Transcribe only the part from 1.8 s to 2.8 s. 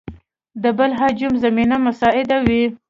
مساعد وي.